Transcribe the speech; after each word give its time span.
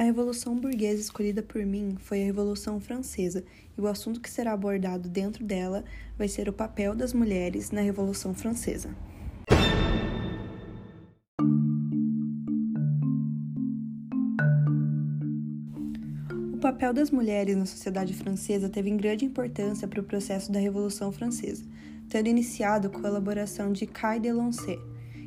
A 0.00 0.02
Revolução 0.02 0.56
Burguesa 0.56 0.98
escolhida 0.98 1.42
por 1.42 1.62
mim 1.66 1.94
foi 2.00 2.22
a 2.22 2.24
Revolução 2.24 2.80
Francesa, 2.80 3.44
e 3.76 3.80
o 3.82 3.86
assunto 3.86 4.18
que 4.18 4.30
será 4.30 4.54
abordado 4.54 5.10
dentro 5.10 5.44
dela 5.44 5.84
vai 6.16 6.26
ser 6.26 6.48
o 6.48 6.54
papel 6.54 6.94
das 6.94 7.12
mulheres 7.12 7.70
na 7.70 7.82
Revolução 7.82 8.32
Francesa. 8.32 8.96
O 16.54 16.56
papel 16.62 16.94
das 16.94 17.10
mulheres 17.10 17.54
na 17.54 17.66
sociedade 17.66 18.14
francesa 18.14 18.70
teve 18.70 18.90
grande 18.92 19.26
importância 19.26 19.86
para 19.86 20.00
o 20.00 20.04
processo 20.04 20.50
da 20.50 20.58
Revolução 20.58 21.12
Francesa, 21.12 21.62
tendo 22.08 22.30
iniciado 22.30 22.88
com 22.88 23.04
a 23.04 23.10
elaboração 23.10 23.70
de 23.70 23.84
Caille 23.86 24.22
de 24.22 24.32
Lancet, 24.32 24.80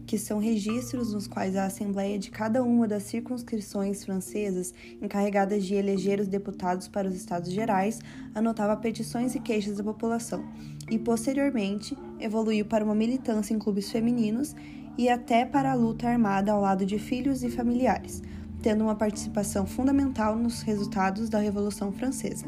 que 0.05 0.17
são 0.17 0.39
registros 0.39 1.13
nos 1.13 1.27
quais 1.27 1.55
a 1.55 1.65
Assembleia 1.65 2.19
de 2.19 2.29
cada 2.29 2.63
uma 2.63 2.87
das 2.87 3.03
circunscrições 3.03 4.03
francesas 4.03 4.73
encarregadas 5.01 5.65
de 5.65 5.75
eleger 5.75 6.19
os 6.19 6.27
deputados 6.27 6.87
para 6.87 7.07
os 7.07 7.15
Estados 7.15 7.51
Gerais 7.51 7.99
anotava 8.35 8.75
petições 8.77 9.35
e 9.35 9.39
queixas 9.39 9.77
da 9.77 9.83
população, 9.83 10.45
e 10.89 10.99
posteriormente 10.99 11.97
evoluiu 12.19 12.65
para 12.65 12.83
uma 12.83 12.95
militância 12.95 13.53
em 13.53 13.59
clubes 13.59 13.91
femininos 13.91 14.55
e 14.97 15.09
até 15.09 15.45
para 15.45 15.71
a 15.71 15.75
luta 15.75 16.07
armada 16.07 16.51
ao 16.51 16.61
lado 16.61 16.85
de 16.85 16.99
filhos 16.99 17.43
e 17.43 17.49
familiares, 17.49 18.21
tendo 18.61 18.83
uma 18.83 18.95
participação 18.95 19.65
fundamental 19.65 20.35
nos 20.35 20.61
resultados 20.61 21.29
da 21.29 21.39
Revolução 21.39 21.91
Francesa. 21.91 22.45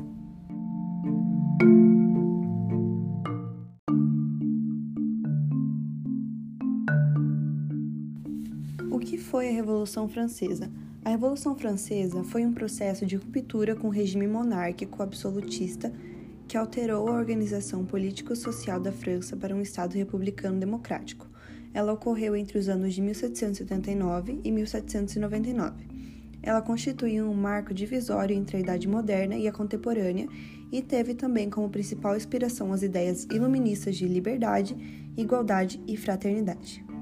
O 8.95 8.99
que 8.99 9.17
foi 9.17 9.49
a 9.49 9.51
Revolução 9.51 10.07
Francesa? 10.07 10.71
A 11.03 11.09
Revolução 11.09 11.53
Francesa 11.53 12.23
foi 12.23 12.45
um 12.45 12.53
processo 12.53 13.05
de 13.05 13.17
ruptura 13.17 13.75
com 13.75 13.87
o 13.87 13.91
regime 13.91 14.25
monárquico 14.25 15.03
absolutista 15.03 15.91
que 16.47 16.55
alterou 16.55 17.09
a 17.09 17.11
organização 17.11 17.83
político-social 17.83 18.79
da 18.79 18.93
França 18.93 19.35
para 19.35 19.53
um 19.53 19.59
Estado 19.59 19.95
republicano 19.95 20.61
democrático. 20.61 21.27
Ela 21.73 21.91
ocorreu 21.91 22.37
entre 22.37 22.57
os 22.57 22.69
anos 22.69 22.93
de 22.93 23.01
1779 23.01 24.39
e 24.45 24.49
1799. 24.49 25.89
Ela 26.41 26.61
constituiu 26.61 27.29
um 27.29 27.35
marco 27.35 27.73
divisório 27.73 28.33
entre 28.33 28.55
a 28.55 28.59
Idade 28.61 28.87
Moderna 28.87 29.35
e 29.35 29.45
a 29.45 29.51
contemporânea 29.51 30.29
e 30.71 30.81
teve 30.81 31.15
também 31.15 31.49
como 31.49 31.69
principal 31.69 32.15
inspiração 32.15 32.71
as 32.71 32.81
ideias 32.81 33.25
iluministas 33.25 33.97
de 33.97 34.07
liberdade, 34.07 34.73
igualdade 35.17 35.83
e 35.85 35.97
fraternidade. 35.97 36.94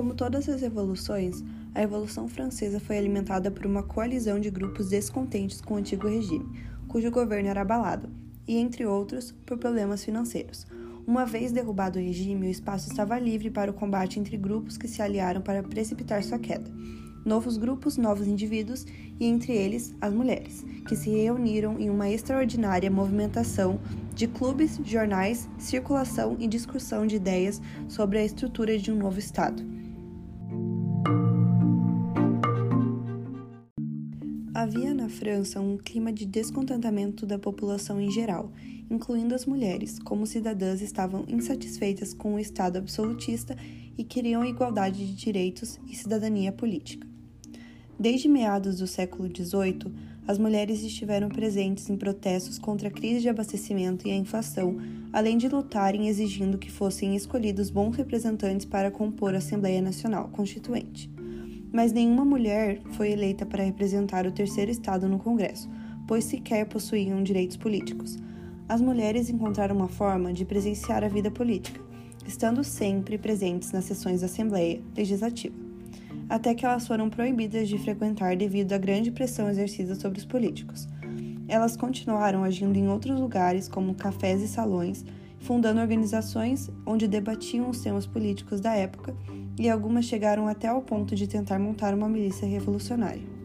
Como 0.00 0.14
todas 0.14 0.48
as 0.48 0.62
revoluções, 0.62 1.44
a 1.74 1.80
Revolução 1.80 2.26
Francesa 2.26 2.80
foi 2.80 2.96
alimentada 2.96 3.50
por 3.50 3.66
uma 3.66 3.82
coalizão 3.82 4.40
de 4.40 4.48
grupos 4.48 4.88
descontentes 4.88 5.60
com 5.60 5.74
o 5.74 5.76
antigo 5.76 6.08
regime, 6.08 6.58
cujo 6.88 7.10
governo 7.10 7.50
era 7.50 7.60
abalado, 7.60 8.08
e, 8.48 8.56
entre 8.56 8.86
outros, 8.86 9.30
por 9.44 9.58
problemas 9.58 10.02
financeiros. 10.02 10.66
Uma 11.06 11.26
vez 11.26 11.52
derrubado 11.52 11.98
o 11.98 12.02
regime, 12.02 12.46
o 12.46 12.50
espaço 12.50 12.88
estava 12.88 13.18
livre 13.18 13.50
para 13.50 13.70
o 13.70 13.74
combate 13.74 14.18
entre 14.18 14.38
grupos 14.38 14.78
que 14.78 14.88
se 14.88 15.02
aliaram 15.02 15.42
para 15.42 15.62
precipitar 15.62 16.24
sua 16.24 16.38
queda. 16.38 16.70
Novos 17.22 17.58
grupos, 17.58 17.98
novos 17.98 18.26
indivíduos 18.26 18.86
e, 19.20 19.26
entre 19.26 19.52
eles, 19.52 19.94
as 20.00 20.14
mulheres, 20.14 20.64
que 20.88 20.96
se 20.96 21.10
reuniram 21.10 21.78
em 21.78 21.90
uma 21.90 22.08
extraordinária 22.08 22.90
movimentação 22.90 23.78
de 24.14 24.26
clubes, 24.26 24.80
jornais, 24.82 25.46
circulação 25.58 26.38
e 26.40 26.48
discussão 26.48 27.06
de 27.06 27.16
ideias 27.16 27.60
sobre 27.86 28.16
a 28.16 28.24
estrutura 28.24 28.78
de 28.78 28.90
um 28.90 28.96
novo 28.96 29.18
Estado. 29.18 29.79
Havia 34.52 34.92
na 34.92 35.08
França 35.08 35.60
um 35.60 35.76
clima 35.76 36.12
de 36.12 36.26
descontentamento 36.26 37.24
da 37.24 37.38
população 37.38 38.00
em 38.00 38.10
geral, 38.10 38.50
incluindo 38.90 39.32
as 39.32 39.46
mulheres, 39.46 40.00
como 40.00 40.26
cidadãs 40.26 40.82
estavam 40.82 41.24
insatisfeitas 41.28 42.12
com 42.12 42.34
o 42.34 42.38
Estado 42.38 42.76
absolutista 42.76 43.56
e 43.96 44.02
queriam 44.02 44.44
igualdade 44.44 45.06
de 45.06 45.14
direitos 45.14 45.78
e 45.88 45.94
cidadania 45.94 46.50
política. 46.50 47.06
Desde 47.96 48.28
meados 48.28 48.78
do 48.78 48.88
século 48.88 49.28
XVIII, 49.28 49.94
as 50.26 50.36
mulheres 50.36 50.82
estiveram 50.82 51.28
presentes 51.28 51.88
em 51.88 51.96
protestos 51.96 52.58
contra 52.58 52.88
a 52.88 52.92
crise 52.92 53.20
de 53.20 53.28
abastecimento 53.28 54.08
e 54.08 54.10
a 54.10 54.16
inflação, 54.16 54.78
além 55.12 55.38
de 55.38 55.48
lutarem 55.48 56.08
exigindo 56.08 56.58
que 56.58 56.72
fossem 56.72 57.14
escolhidos 57.14 57.70
bons 57.70 57.94
representantes 57.94 58.66
para 58.66 58.90
compor 58.90 59.32
a 59.32 59.38
Assembleia 59.38 59.80
Nacional 59.80 60.28
Constituinte 60.30 61.08
mas 61.72 61.92
nenhuma 61.92 62.24
mulher 62.24 62.80
foi 62.92 63.12
eleita 63.12 63.46
para 63.46 63.64
representar 63.64 64.26
o 64.26 64.32
terceiro 64.32 64.70
estado 64.70 65.08
no 65.08 65.18
Congresso, 65.18 65.68
pois 66.06 66.24
sequer 66.24 66.66
possuíam 66.66 67.22
direitos 67.22 67.56
políticos. 67.56 68.18
As 68.68 68.80
mulheres 68.80 69.30
encontraram 69.30 69.76
uma 69.76 69.88
forma 69.88 70.32
de 70.32 70.44
presenciar 70.44 71.04
a 71.04 71.08
vida 71.08 71.30
política, 71.30 71.80
estando 72.26 72.62
sempre 72.62 73.18
presentes 73.18 73.72
nas 73.72 73.84
sessões 73.84 74.20
da 74.20 74.26
Assembleia 74.26 74.80
Legislativa, 74.96 75.54
até 76.28 76.54
que 76.54 76.64
elas 76.64 76.86
foram 76.86 77.10
proibidas 77.10 77.68
de 77.68 77.78
frequentar 77.78 78.36
devido 78.36 78.72
à 78.72 78.78
grande 78.78 79.10
pressão 79.10 79.48
exercida 79.48 79.94
sobre 79.94 80.18
os 80.18 80.24
políticos. 80.24 80.88
Elas 81.48 81.76
continuaram 81.76 82.44
agindo 82.44 82.76
em 82.76 82.88
outros 82.88 83.18
lugares, 83.18 83.66
como 83.66 83.94
cafés 83.94 84.40
e 84.40 84.46
salões, 84.46 85.04
fundando 85.40 85.80
organizações 85.80 86.70
onde 86.86 87.08
debatiam 87.08 87.68
os 87.70 87.80
temas 87.80 88.06
políticos 88.06 88.60
da 88.60 88.74
época 88.74 89.16
e 89.58 89.68
algumas 89.68 90.04
chegaram 90.04 90.46
até 90.46 90.68
ao 90.68 90.82
ponto 90.82 91.14
de 91.14 91.26
tentar 91.26 91.58
montar 91.58 91.94
uma 91.94 92.08
milícia 92.08 92.46
revolucionária. 92.46 93.40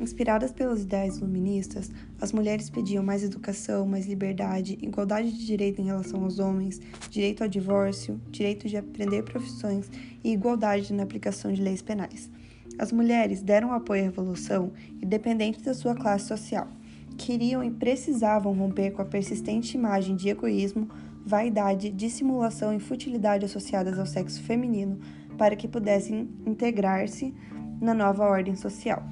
Inspiradas 0.00 0.50
pelos 0.50 0.82
ideais 0.82 1.18
iluministas, 1.18 1.90
as 2.20 2.32
mulheres 2.32 2.70
pediam 2.70 3.04
mais 3.04 3.22
educação, 3.22 3.86
mais 3.86 4.06
liberdade, 4.06 4.78
igualdade 4.80 5.30
de 5.30 5.46
direito 5.46 5.80
em 5.80 5.84
relação 5.84 6.24
aos 6.24 6.38
homens, 6.38 6.80
direito 7.10 7.42
ao 7.42 7.48
divórcio, 7.48 8.20
direito 8.30 8.66
de 8.66 8.76
aprender 8.76 9.22
profissões 9.22 9.90
e 10.24 10.32
igualdade 10.32 10.92
na 10.92 11.02
aplicação 11.02 11.52
de 11.52 11.62
leis 11.62 11.82
penais. 11.82 12.30
As 12.78 12.92
mulheres 12.92 13.42
deram 13.42 13.72
apoio 13.72 14.02
à 14.02 14.04
revolução, 14.04 14.72
independente 15.02 15.60
da 15.62 15.74
sua 15.74 15.96
classe 15.96 16.28
social. 16.28 16.68
Queriam 17.16 17.64
e 17.64 17.70
precisavam 17.70 18.52
romper 18.52 18.92
com 18.92 19.02
a 19.02 19.04
persistente 19.04 19.76
imagem 19.76 20.14
de 20.14 20.28
egoísmo, 20.28 20.88
vaidade, 21.26 21.90
dissimulação 21.90 22.72
e 22.72 22.78
futilidade 22.78 23.44
associadas 23.44 23.98
ao 23.98 24.06
sexo 24.06 24.40
feminino 24.42 25.00
para 25.36 25.56
que 25.56 25.66
pudessem 25.66 26.28
integrar-se 26.46 27.34
na 27.80 27.92
nova 27.92 28.24
ordem 28.24 28.54
social. 28.54 29.02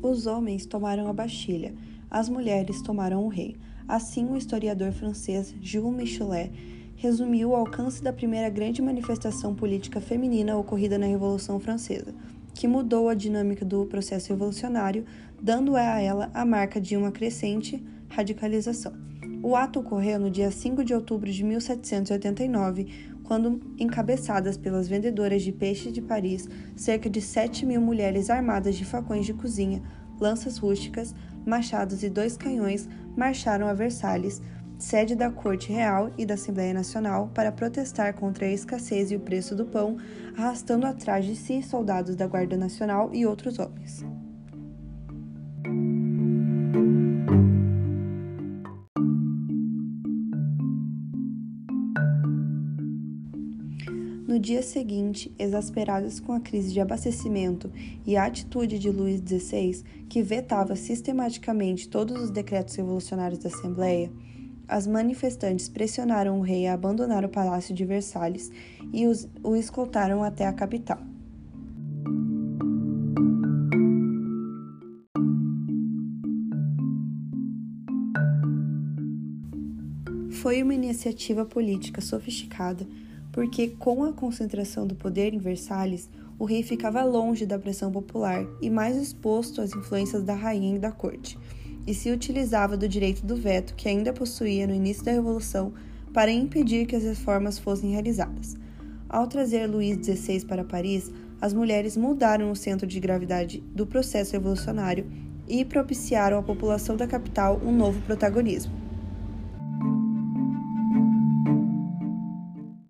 Os 0.00 0.26
homens 0.26 0.64
tomaram 0.64 1.06
a 1.08 1.12
Bastilha, 1.12 1.74
as 2.10 2.28
mulheres 2.28 2.82
tomaram 2.82 3.24
o 3.24 3.28
rei. 3.28 3.56
Assim, 3.86 4.26
o 4.26 4.36
historiador 4.36 4.92
francês 4.92 5.54
Jules 5.60 5.96
Michelet 5.96 6.50
resumiu 6.96 7.50
o 7.50 7.54
alcance 7.56 8.02
da 8.02 8.12
primeira 8.12 8.48
grande 8.48 8.82
manifestação 8.82 9.54
política 9.54 10.00
feminina 10.00 10.56
ocorrida 10.56 10.98
na 10.98 11.06
Revolução 11.06 11.60
Francesa, 11.60 12.14
que 12.54 12.66
mudou 12.66 13.08
a 13.08 13.14
dinâmica 13.14 13.64
do 13.64 13.86
processo 13.86 14.30
revolucionário, 14.30 15.04
dando 15.40 15.76
a 15.76 16.00
ela 16.00 16.28
a 16.34 16.44
marca 16.44 16.80
de 16.80 16.96
uma 16.96 17.12
crescente 17.12 17.82
radicalização. 18.08 18.92
O 19.40 19.54
ato 19.54 19.78
ocorreu 19.78 20.18
no 20.18 20.30
dia 20.30 20.50
5 20.50 20.84
de 20.84 20.92
outubro 20.92 21.30
de 21.30 21.44
1789, 21.44 22.88
quando, 23.22 23.60
encabeçadas 23.78 24.56
pelas 24.56 24.88
vendedoras 24.88 25.42
de 25.42 25.52
peixe 25.52 25.92
de 25.92 26.02
Paris, 26.02 26.48
cerca 26.74 27.08
de 27.08 27.20
7 27.20 27.64
mil 27.64 27.80
mulheres 27.80 28.30
armadas 28.30 28.74
de 28.74 28.84
facões 28.84 29.24
de 29.24 29.34
cozinha, 29.34 29.80
lanças 30.20 30.58
rústicas, 30.58 31.14
machados 31.46 32.02
e 32.02 32.08
dois 32.08 32.36
canhões 32.36 32.88
marcharam 33.16 33.66
a 33.66 33.74
Versalhes, 33.74 34.40
sede 34.78 35.14
da 35.14 35.30
Corte 35.30 35.72
Real 35.72 36.10
e 36.16 36.24
da 36.24 36.34
Assembleia 36.34 36.72
Nacional, 36.72 37.30
para 37.34 37.50
protestar 37.50 38.14
contra 38.14 38.46
a 38.46 38.50
escassez 38.50 39.10
e 39.10 39.16
o 39.16 39.20
preço 39.20 39.54
do 39.56 39.64
pão, 39.64 39.96
arrastando 40.36 40.86
atrás 40.86 41.24
de 41.24 41.34
si 41.34 41.62
soldados 41.62 42.14
da 42.14 42.26
Guarda 42.26 42.56
Nacional 42.56 43.10
e 43.12 43.26
outros 43.26 43.58
homens. 43.58 44.04
No 54.38 54.42
dia 54.42 54.62
seguinte, 54.62 55.34
exasperadas 55.36 56.20
com 56.20 56.32
a 56.32 56.38
crise 56.38 56.72
de 56.72 56.80
abastecimento 56.80 57.72
e 58.06 58.16
a 58.16 58.24
atitude 58.24 58.78
de 58.78 58.88
Luís 58.88 59.20
XVI, 59.20 59.82
que 60.08 60.22
vetava 60.22 60.76
sistematicamente 60.76 61.88
todos 61.88 62.22
os 62.22 62.30
decretos 62.30 62.76
revolucionários 62.76 63.40
da 63.40 63.48
Assembleia, 63.48 64.12
as 64.68 64.86
manifestantes 64.86 65.68
pressionaram 65.68 66.38
o 66.38 66.40
rei 66.40 66.68
a 66.68 66.74
abandonar 66.74 67.24
o 67.24 67.28
palácio 67.28 67.74
de 67.74 67.84
Versalhes 67.84 68.48
e 68.92 69.08
os, 69.08 69.28
o 69.42 69.56
escoltaram 69.56 70.22
até 70.22 70.46
a 70.46 70.52
capital. 70.52 71.00
Foi 80.30 80.62
uma 80.62 80.74
iniciativa 80.74 81.44
política 81.44 82.00
sofisticada, 82.00 82.86
porque 83.38 83.68
com 83.68 84.02
a 84.02 84.12
concentração 84.12 84.84
do 84.84 84.96
poder 84.96 85.32
em 85.32 85.38
Versalhes, 85.38 86.10
o 86.40 86.44
rei 86.44 86.60
ficava 86.60 87.04
longe 87.04 87.46
da 87.46 87.56
pressão 87.56 87.92
popular 87.92 88.44
e 88.60 88.68
mais 88.68 88.96
exposto 88.96 89.60
às 89.60 89.72
influências 89.72 90.24
da 90.24 90.34
rainha 90.34 90.74
e 90.74 90.78
da 90.80 90.90
corte, 90.90 91.38
e 91.86 91.94
se 91.94 92.10
utilizava 92.10 92.76
do 92.76 92.88
direito 92.88 93.24
do 93.24 93.36
veto 93.36 93.76
que 93.76 93.88
ainda 93.88 94.12
possuía 94.12 94.66
no 94.66 94.74
início 94.74 95.04
da 95.04 95.12
Revolução 95.12 95.72
para 96.12 96.32
impedir 96.32 96.84
que 96.84 96.96
as 96.96 97.04
reformas 97.04 97.60
fossem 97.60 97.92
realizadas. 97.92 98.56
Ao 99.08 99.28
trazer 99.28 99.68
Luís 99.68 100.04
XVI 100.04 100.44
para 100.44 100.64
Paris, 100.64 101.08
as 101.40 101.54
mulheres 101.54 101.96
mudaram 101.96 102.50
o 102.50 102.56
centro 102.56 102.88
de 102.88 102.98
gravidade 102.98 103.60
do 103.72 103.86
processo 103.86 104.32
revolucionário 104.32 105.06
e 105.46 105.64
propiciaram 105.64 106.40
à 106.40 106.42
população 106.42 106.96
da 106.96 107.06
capital 107.06 107.60
um 107.64 107.70
novo 107.70 108.00
protagonismo. 108.00 108.87